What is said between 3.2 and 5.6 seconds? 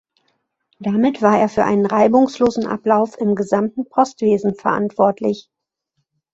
gesamten Postwesen verantwortlich.